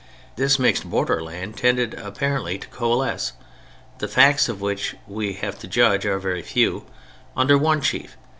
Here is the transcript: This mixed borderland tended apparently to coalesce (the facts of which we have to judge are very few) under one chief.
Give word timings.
This 0.35 0.57
mixed 0.57 0.83
borderland 0.89 1.57
tended 1.57 1.93
apparently 1.93 2.57
to 2.57 2.67
coalesce 2.69 3.33
(the 3.99 4.07
facts 4.07 4.49
of 4.49 4.59
which 4.59 4.95
we 5.05 5.33
have 5.33 5.59
to 5.59 5.67
judge 5.67 6.07
are 6.07 6.17
very 6.17 6.41
few) 6.41 6.87
under 7.37 7.55
one 7.55 7.81
chief. 7.81 8.17